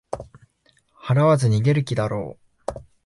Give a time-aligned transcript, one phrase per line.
[0.99, 2.39] 払わず逃げる気だろ
[2.75, 2.81] う